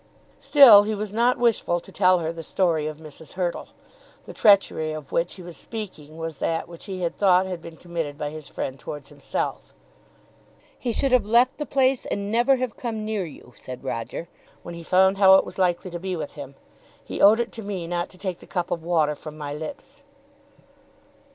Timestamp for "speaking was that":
5.57-6.67